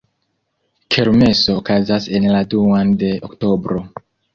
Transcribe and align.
Kermeso 0.95 1.55
okazas 1.61 2.09
en 2.19 2.29
la 2.37 2.43
duan 2.55 2.99
de 3.07 3.17
oktobro. 3.33 3.89